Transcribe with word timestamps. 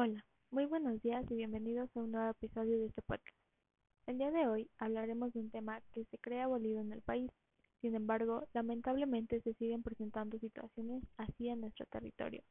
Hola, 0.00 0.24
muy 0.52 0.64
buenos 0.64 1.02
días 1.02 1.24
y 1.28 1.34
bienvenidos 1.34 1.90
a 1.96 1.98
un 1.98 2.12
nuevo 2.12 2.30
episodio 2.30 2.78
de 2.78 2.86
este 2.86 3.02
podcast. 3.02 3.36
El 4.06 4.18
día 4.18 4.30
de 4.30 4.46
hoy 4.46 4.70
hablaremos 4.78 5.32
de 5.32 5.40
un 5.40 5.50
tema 5.50 5.80
que 5.92 6.04
se 6.04 6.18
cree 6.18 6.40
abolido 6.40 6.80
en 6.80 6.92
el 6.92 7.02
país. 7.02 7.28
Sin 7.80 7.96
embargo, 7.96 8.46
lamentablemente 8.54 9.40
se 9.40 9.54
siguen 9.54 9.82
presentando 9.82 10.38
situaciones 10.38 11.02
así 11.16 11.48
en 11.48 11.62
nuestro 11.62 11.84
territorio 11.86 12.44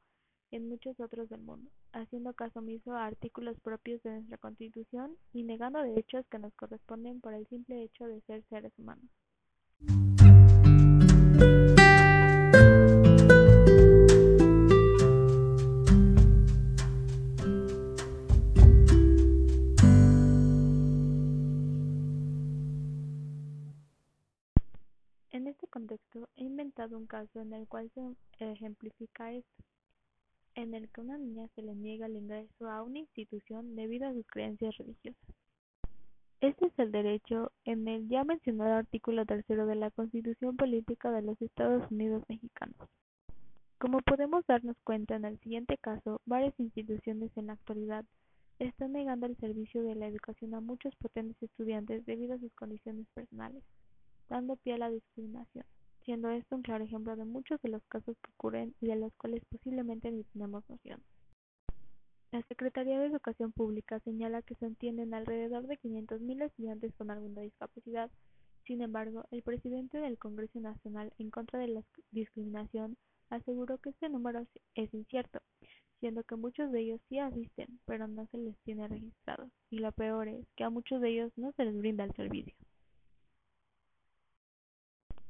y 0.52 0.57
en 0.57 0.68
muchos 0.68 0.99
otros 0.99 1.29
del 1.29 1.39
mundo, 1.39 1.71
haciendo 1.94 2.33
caso 2.33 2.60
omiso 2.60 2.92
a 2.92 3.06
artículos 3.06 3.58
propios 3.62 4.04
de 4.04 4.12
nuestra 4.12 4.38
Constitución 4.40 5.16
y 5.32 5.44
negando 5.44 5.82
derechos 5.82 6.26
que 6.29 6.40
nos 6.40 6.54
corresponden 6.56 7.22
por 7.22 7.34
el 7.34 7.48
simple 7.48 7.82
hecho 7.82 8.08
de 8.08 8.20
ser 8.24 8.44
seres 8.50 8.74
humanos. 8.78 9.10
Un 26.86 27.08
caso 27.08 27.41
en 27.41 27.54
el 27.54 27.67
cual 27.67 27.90
se 28.38 28.52
ejemplifica 28.52 29.31
esto, 29.31 29.63
en 30.55 30.73
el 30.73 30.90
que 30.90 31.02
una 31.02 31.18
niña 31.18 31.48
se 31.55 31.62
le 31.62 31.76
niega 31.76 32.05
el 32.05 32.16
ingreso 32.16 32.70
a 32.70 32.84
una 32.84 32.99
institución 32.99 33.76
debido 33.76 34.08
a 34.08 34.13
sus 34.13 34.26
creencias 34.27 34.77
religiosas. 34.77 35.35
Este 36.40 36.68
es 36.68 36.73
el 36.77 36.91
derecho 36.91 37.52
en 37.66 37.88
el 37.88 38.08
ya 38.08 38.23
mencionado 38.23 38.76
artículo 38.76 39.26
tercero 39.26 39.66
de 39.66 39.76
la 39.76 39.90
Constitución 39.90 40.55
Política 40.55 41.12
de 41.12 41.23
los 41.23 41.41
Estados 41.41 41.91
Unidos 41.91 42.23
Mexicanos. 42.27 42.90
Como 43.80 44.02
podemos 44.02 44.46
darnos 44.46 44.76
cuenta 44.84 45.16
en 45.16 45.26
el 45.26 45.40
siguiente 45.40 45.77
caso, 45.77 46.21
varias 46.26 46.54
instituciones 46.59 47.32
en 47.38 47.48
la 47.48 47.54
actualidad 47.54 48.05
están 48.59 48.94
negando 48.94 49.26
el 49.26 49.38
servicio 49.38 49.84
de 49.84 49.96
la 49.96 50.07
educación 50.07 50.54
a 50.54 50.62
muchos 50.62 50.96
potentes 50.98 51.41
estudiantes 51.41 52.05
debido 52.05 52.35
a 52.35 52.40
sus 52.40 52.54
condiciones 52.54 53.07
personales 53.13 53.63
dando 54.30 54.55
pie 54.57 54.74
a 54.74 54.77
la 54.77 54.90
discriminación, 54.90 55.65
siendo 56.08 56.30
esto 56.30 56.55
un 56.55 56.62
claro 56.62 56.86
ejemplo 56.86 57.18
de 57.18 57.26
muchos 57.26 57.62
de 57.62 57.68
los 57.68 57.84
casos 57.90 58.16
que 58.24 58.32
ocurren 58.32 58.74
y 58.80 58.88
de 58.88 58.96
los 58.96 59.13
cuales 59.16 59.44
posiblemente 59.52 60.10
ni 60.10 60.24
tenemos 60.24 60.64
noción. 60.70 61.04
La 62.32 62.41
Secretaría 62.44 62.98
de 62.98 63.08
Educación 63.08 63.52
Pública 63.52 63.99
señala 63.99 64.41
que 64.41 64.55
se 64.55 64.67
entienden 64.67 65.14
alrededor 65.14 65.67
de 65.67 65.77
500.000 65.77 66.45
estudiantes 66.45 66.94
con 66.95 67.11
alguna 67.11 67.41
discapacidad. 67.41 68.09
Sin 68.66 68.81
embargo, 68.81 69.25
el 69.31 69.44
presidente 69.44 69.97
del 69.97 70.17
Congreso 70.17 70.61
Nacional 70.61 71.11
en 71.17 71.30
contra 71.30 71.59
de 71.59 71.67
la 71.67 71.83
discriminación 72.11 72.95
aseguró 73.30 73.77
que 73.80 73.89
este 73.89 74.08
número 74.08 74.47
es 74.75 74.94
incierto, 74.94 75.39
siendo 75.99 76.23
que 76.23 76.38
muchos 76.38 76.71
de 76.71 76.83
ellos 76.83 77.02
sí 77.09 77.19
asisten, 77.19 77.81
pero 77.86 78.08
no 78.08 78.27
se 78.27 78.38
les 78.38 78.58
tiene 78.59 78.88
registrados, 78.88 79.52
y 79.69 79.80
lo 79.80 79.92
peor 79.92 80.30
es 80.30 80.47
que 80.55 80.64
a 80.64 80.69
muchos 80.69 81.02
de 81.02 81.09
ellos 81.09 81.33
no 81.36 81.52
se 81.52 81.66
les 81.66 81.77
brinda 81.77 82.05
el 82.05 82.16
servicio 82.16 82.55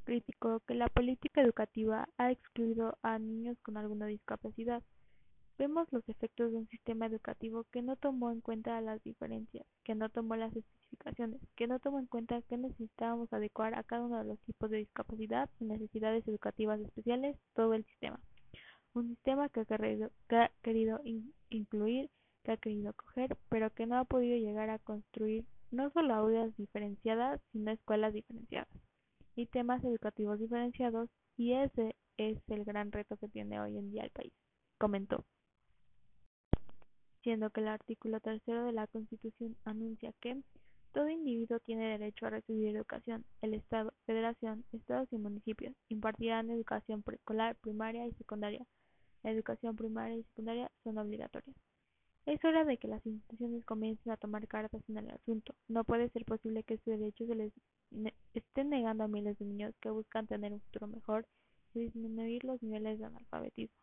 criticó 0.07 0.61
que 0.61 0.73
la 0.73 0.87
política 0.87 1.41
educativa 1.41 2.07
ha 2.17 2.31
excluido 2.31 2.97
a 3.01 3.19
niños 3.19 3.57
con 3.61 3.75
alguna 3.75 4.05
discapacidad. 4.05 4.81
Vemos 5.57 5.85
los 5.91 6.07
efectos 6.07 6.53
de 6.53 6.59
un 6.59 6.67
sistema 6.69 7.07
educativo 7.07 7.65
que 7.73 7.81
no 7.81 7.97
tomó 7.97 8.31
en 8.31 8.39
cuenta 8.39 8.79
las 8.79 9.03
diferencias, 9.03 9.65
que 9.83 9.95
no 9.95 10.07
tomó 10.07 10.37
las 10.37 10.55
especificaciones, 10.55 11.41
que 11.57 11.67
no 11.67 11.79
tomó 11.79 11.99
en 11.99 12.05
cuenta 12.05 12.41
que 12.43 12.55
necesitábamos 12.55 13.33
adecuar 13.33 13.75
a 13.75 13.83
cada 13.83 14.05
uno 14.05 14.19
de 14.19 14.29
los 14.29 14.39
tipos 14.45 14.69
de 14.69 14.77
discapacidad 14.77 15.49
y 15.59 15.65
necesidades 15.65 16.25
educativas 16.25 16.79
especiales 16.79 17.35
todo 17.53 17.73
el 17.73 17.83
sistema. 17.83 18.17
Un 18.93 19.09
sistema 19.09 19.49
que 19.49 19.59
ha 19.59 19.65
querido, 19.65 20.09
que 20.29 20.37
ha 20.37 20.51
querido 20.63 21.01
incluir, 21.49 22.09
que 22.45 22.53
ha 22.53 22.57
querido 22.57 22.93
coger, 22.93 23.35
pero 23.49 23.71
que 23.71 23.87
no 23.87 23.97
ha 23.97 24.05
podido 24.05 24.37
llegar 24.37 24.69
a 24.69 24.79
construir 24.79 25.43
no 25.69 25.89
solo 25.89 26.13
aulas 26.13 26.55
diferenciadas, 26.55 27.41
sino 27.51 27.71
escuelas 27.71 28.13
diferenciadas 28.13 28.69
y 29.37 29.45
temas 29.45 29.83
educativos 29.83 30.39
diferenciados 30.39 31.09
y 31.37 31.53
ese 31.53 31.95
es 32.17 32.37
el 32.49 32.65
gran 32.65 32.91
reto 32.91 33.15
que 33.17 33.29
tiene 33.29 33.61
hoy 33.61 33.77
en 33.77 33.91
día 33.91 34.03
el 34.03 34.09
país, 34.09 34.33
comentó. 34.79 35.23
Siendo 37.21 37.51
que 37.51 37.61
el 37.61 37.67
artículo 37.67 38.19
tercero 38.19 38.65
de 38.65 38.71
la 38.71 38.87
Constitución 38.87 39.55
anuncia 39.63 40.11
que 40.21 40.41
todo 40.91 41.09
individuo 41.09 41.59
tiene 41.59 41.89
derecho 41.89 42.25
a 42.25 42.31
recibir 42.31 42.75
educación. 42.75 43.23
El 43.41 43.53
Estado, 43.53 43.93
Federación, 44.07 44.65
Estados 44.71 45.07
y 45.11 45.17
municipios 45.17 45.75
impartirán 45.89 46.49
educación 46.49 47.03
preescolar, 47.03 47.55
primaria 47.57 48.07
y 48.07 48.13
secundaria. 48.13 48.65
La 49.21 49.31
educación 49.31 49.75
primaria 49.75 50.17
y 50.17 50.23
secundaria 50.23 50.71
son 50.83 50.97
obligatorias. 50.97 51.55
Es 52.25 52.43
hora 52.43 52.65
de 52.65 52.77
que 52.77 52.87
las 52.87 53.05
instituciones 53.05 53.63
comiencen 53.65 54.11
a 54.11 54.17
tomar 54.17 54.47
cartas 54.47 54.81
en 54.89 54.97
el 54.97 55.09
asunto. 55.11 55.53
No 55.67 55.83
puede 55.83 56.09
ser 56.09 56.25
posible 56.25 56.63
que 56.63 56.73
este 56.73 56.97
derecho 56.97 57.27
se 57.27 57.35
les 57.35 57.53
estén 58.33 58.69
negando 58.69 59.03
a 59.03 59.07
miles 59.07 59.37
de 59.37 59.45
niños 59.45 59.73
que 59.81 59.89
buscan 59.89 60.27
tener 60.27 60.53
un 60.53 60.61
futuro 60.61 60.87
mejor 60.87 61.25
y 61.73 61.79
disminuir 61.81 62.43
los 62.43 62.61
niveles 62.61 62.99
de 62.99 63.05
analfabetismo. 63.05 63.75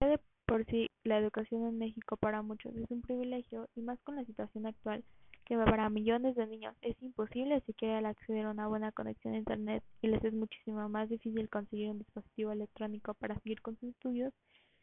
De 0.00 0.18
por 0.46 0.64
sí, 0.66 0.88
la 1.04 1.18
educación 1.18 1.64
en 1.64 1.78
México 1.78 2.16
para 2.16 2.42
muchos 2.42 2.74
es 2.74 2.90
un 2.90 3.02
privilegio 3.02 3.68
y 3.76 3.82
más 3.82 4.00
con 4.00 4.16
la 4.16 4.24
situación 4.24 4.66
actual 4.66 5.04
que 5.44 5.56
para 5.56 5.90
millones 5.90 6.36
de 6.36 6.46
niños 6.46 6.76
es 6.80 6.94
imposible 7.02 7.60
siquiera 7.62 8.08
acceder 8.08 8.46
a 8.46 8.50
una 8.50 8.68
buena 8.68 8.92
conexión 8.92 9.34
a 9.34 9.38
Internet 9.38 9.82
y 10.00 10.08
les 10.08 10.22
es 10.24 10.32
muchísimo 10.32 10.88
más 10.88 11.08
difícil 11.08 11.48
conseguir 11.48 11.90
un 11.90 11.98
dispositivo 11.98 12.52
electrónico 12.52 13.14
para 13.14 13.34
seguir 13.40 13.60
con 13.60 13.76
sus 13.78 13.90
estudios, 13.90 14.32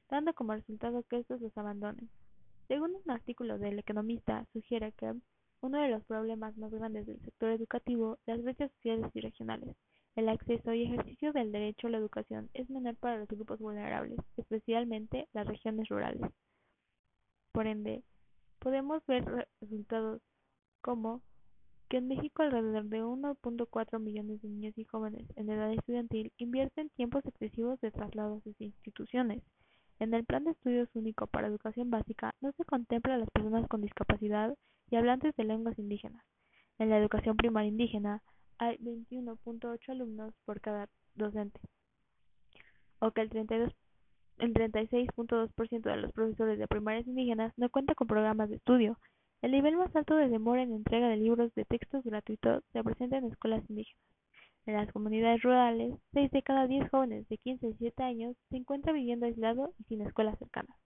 dando 0.10 0.34
como 0.34 0.54
resultado 0.54 1.04
que 1.04 1.20
estos 1.20 1.40
los 1.42 1.58
abandonen. 1.58 2.10
Según 2.68 2.96
un 2.96 3.12
artículo 3.12 3.58
del 3.58 3.80
Economista, 3.80 4.46
sugiere 4.52 4.92
que 4.92 5.14
uno 5.62 5.81
de 5.81 5.90
los 5.90 6.03
problemas 6.06 6.57
más 6.57 6.72
grandes 6.72 7.06
del 7.06 7.19
sector 7.22 7.51
educativo, 7.51 8.18
las 8.25 8.41
brechas 8.44 8.72
sociales 8.73 9.12
y 9.13 9.22
regionales. 9.22 9.75
El 10.16 10.29
acceso 10.29 10.73
y 10.73 10.84
ejercicio 10.84 11.34
del 11.34 11.51
derecho 11.51 11.88
a 11.88 11.90
la 11.91 11.97
educación 11.97 12.50
es 12.53 12.69
menor 12.69 12.95
para 12.95 13.18
los 13.18 13.28
grupos 13.28 13.59
vulnerables, 13.59 14.19
especialmente 14.38 15.28
las 15.34 15.47
regiones 15.47 15.88
rurales. 15.90 16.31
Por 17.51 17.68
ende, 17.68 18.03
podemos 18.59 19.06
ver 19.06 19.47
resultados 19.62 20.22
como 20.81 21.22
que 21.89 21.97
en 21.97 22.07
México 22.07 22.44
alrededor 22.44 22.85
de 22.85 23.03
1.4 23.03 24.00
millones 24.00 24.41
de 24.41 24.50
niños 24.50 24.78
y 24.78 24.84
jóvenes 24.84 25.25
en 25.35 25.50
edad 25.50 25.72
estudiantil 25.72 26.34
invierten 26.38 26.89
tiempos 26.89 27.25
excesivos 27.25 27.79
de 27.81 27.91
traslados 27.91 28.39
a 28.39 28.44
sus 28.44 28.59
instituciones, 28.59 29.41
en 30.00 30.13
el 30.13 30.25
Plan 30.25 30.44
de 30.44 30.51
Estudios 30.51 30.89
Único 30.94 31.25
para 31.25 31.47
Educación 31.47 31.89
Básica 31.89 32.35
no 32.41 32.51
se 32.51 32.66
contempla 32.66 33.16
a 33.16 33.18
las 33.18 33.29
personas 33.31 33.68
con 33.68 33.81
discapacidad 33.81 34.56
y 34.90 34.96
hablantes 34.96 35.36
de 35.36 35.44
lenguas 35.44 35.78
indígenas. 35.80 36.24
En 36.80 36.90
la 36.90 36.98
educación 36.98 37.38
primaria 37.38 37.70
indígena 37.70 38.22
hay 38.58 38.78
21.8 38.78 39.90
alumnos 39.90 40.34
por 40.46 40.62
cada 40.62 40.90
docente, 41.16 41.59
o 43.00 43.12
que 43.12 43.22
el 43.22 43.30
32 43.30 43.74
el 44.40 44.53
36.2% 44.53 45.81
de 45.81 45.98
los 45.98 46.12
profesores 46.12 46.59
de 46.59 46.68
primarias 46.68 47.08
indígenas 47.08 47.53
no 47.58 47.70
cuenta 47.70 47.96
con 47.96 48.06
programas 48.08 48.50
de 48.50 48.58
estudio. 48.58 49.00
El 49.42 49.52
nivel 49.52 49.78
más 49.78 49.96
alto 49.96 50.16
de 50.16 50.30
demora 50.30 50.62
en 50.62 50.74
entrega 50.74 51.09
de 51.09 51.18
libros 51.18 51.54
de 51.56 51.66
textos 51.66 52.04
gratuitos 52.04 52.64
se 52.72 52.84
presenta 52.84 53.18
en 53.18 53.25
escuelas 53.25 53.68
indígenas. 53.68 54.04
En 54.68 54.75
las 54.75 54.92
comunidades 54.92 55.42
rurales, 55.42 55.96
seis 56.14 56.30
de 56.31 56.44
cada 56.44 56.68
diez 56.68 56.88
jóvenes 56.90 57.28
de 57.30 57.38
15 57.38 57.66
y 57.66 57.69
17 57.69 58.04
años 58.04 58.36
se 58.50 58.58
encuentran 58.58 58.96
viviendo 58.96 59.25
aislados 59.25 59.72
y 59.80 59.84
sin 59.86 60.02
escuelas 60.02 60.38
cercanas. 60.38 60.78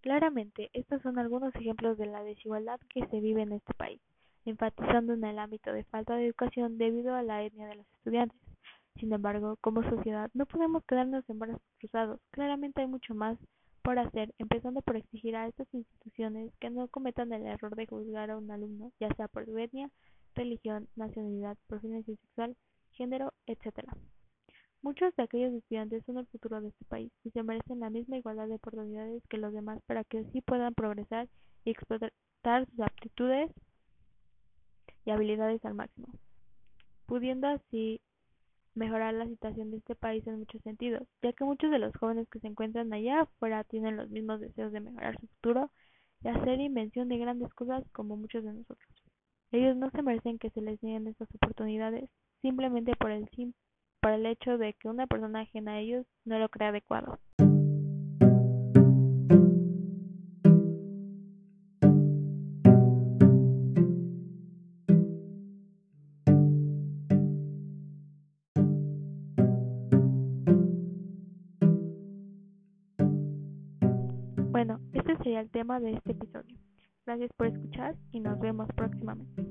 Claramente, 0.00 0.70
estos 0.72 1.02
son 1.02 1.18
algunos 1.18 1.54
ejemplos 1.54 1.98
de 1.98 2.06
la 2.06 2.22
desigualdad 2.22 2.80
que 2.88 3.06
se 3.08 3.20
vive 3.20 3.42
en 3.42 3.52
este 3.52 3.74
país, 3.74 4.00
enfatizando 4.46 5.12
en 5.12 5.24
el 5.24 5.38
ámbito 5.38 5.72
de 5.72 5.84
falta 5.84 6.16
de 6.16 6.26
educación 6.26 6.78
debido 6.78 7.14
a 7.14 7.22
la 7.22 7.42
etnia 7.42 7.68
de 7.68 7.76
los 7.76 7.86
estudiantes. 7.98 8.38
Sin 8.98 9.12
embargo, 9.12 9.56
como 9.60 9.82
sociedad 9.82 10.30
no 10.32 10.46
podemos 10.46 10.84
quedarnos 10.84 11.28
en 11.28 11.38
brazos 11.38 11.60
cruzados. 11.78 12.20
Claramente 12.30 12.80
hay 12.80 12.86
mucho 12.86 13.14
más 13.14 13.38
por 13.82 13.98
hacer, 13.98 14.34
empezando 14.38 14.80
por 14.82 14.96
exigir 14.96 15.36
a 15.36 15.46
estas 15.46 15.66
instituciones 15.72 16.50
que 16.60 16.70
no 16.70 16.88
cometan 16.88 17.32
el 17.32 17.46
error 17.46 17.76
de 17.76 17.86
juzgar 17.86 18.30
a 18.30 18.38
un 18.38 18.50
alumno, 18.50 18.92
ya 19.00 19.12
sea 19.16 19.28
por 19.28 19.44
su 19.44 19.56
etnia, 19.58 19.90
religión, 20.34 20.88
nacionalidad, 20.96 21.56
preferencia 21.66 22.16
sexual, 22.16 22.56
género, 22.92 23.32
etc. 23.46 23.84
Muchos 24.82 25.14
de 25.16 25.22
aquellos 25.22 25.52
estudiantes 25.52 26.04
son 26.06 26.18
el 26.18 26.26
futuro 26.28 26.60
de 26.60 26.68
este 26.68 26.84
país 26.86 27.12
y 27.24 27.30
se 27.30 27.42
merecen 27.42 27.80
la 27.80 27.90
misma 27.90 28.16
igualdad 28.16 28.48
de 28.48 28.54
oportunidades 28.54 29.22
que 29.28 29.36
los 29.36 29.52
demás 29.52 29.80
para 29.86 30.04
que 30.04 30.20
así 30.20 30.40
puedan 30.40 30.74
progresar 30.74 31.28
y 31.64 31.70
explotar 31.70 32.12
sus 32.70 32.80
aptitudes 32.80 33.50
y 35.04 35.10
habilidades 35.10 35.62
al 35.66 35.74
máximo, 35.74 36.08
pudiendo 37.06 37.48
así 37.48 38.00
mejorar 38.74 39.12
la 39.14 39.26
situación 39.26 39.70
de 39.70 39.78
este 39.78 39.94
país 39.94 40.26
en 40.26 40.38
muchos 40.38 40.62
sentidos, 40.62 41.06
ya 41.22 41.32
que 41.34 41.44
muchos 41.44 41.70
de 41.70 41.78
los 41.78 41.94
jóvenes 41.96 42.28
que 42.30 42.40
se 42.40 42.46
encuentran 42.46 42.92
allá 42.92 43.22
afuera 43.22 43.64
tienen 43.64 43.96
los 43.96 44.08
mismos 44.08 44.40
deseos 44.40 44.72
de 44.72 44.80
mejorar 44.80 45.18
su 45.20 45.26
futuro 45.26 45.70
y 46.22 46.28
hacer 46.28 46.60
invención 46.60 47.08
de 47.08 47.18
grandes 47.18 47.52
cosas 47.54 47.84
como 47.92 48.16
muchos 48.16 48.44
de 48.44 48.54
nosotros. 48.54 48.88
Ellos 49.52 49.76
no 49.76 49.90
se 49.90 50.02
merecen 50.02 50.38
que 50.38 50.50
se 50.50 50.62
les 50.62 50.82
nieguen 50.82 51.08
estas 51.08 51.28
oportunidades 51.34 52.08
simplemente 52.40 52.92
por 52.96 53.10
el, 53.10 53.28
por 54.00 54.12
el 54.12 54.26
hecho 54.26 54.58
de 54.58 54.74
que 54.74 54.88
una 54.88 55.06
persona 55.06 55.40
ajena 55.40 55.72
a 55.72 55.78
ellos 55.78 56.06
no 56.24 56.38
lo 56.38 56.48
cree 56.48 56.68
adecuado. 56.68 57.18
Bueno, 74.50 74.80
este 74.92 75.16
sería 75.18 75.40
el 75.40 75.50
tema 75.50 75.80
de 75.80 75.92
este 75.92 76.12
episodio. 76.12 76.58
Gracias 77.06 77.30
por 77.36 77.46
escuchar 77.46 77.96
y 78.12 78.20
nos 78.20 78.38
vemos 78.40 78.68
próximamente. 78.76 79.49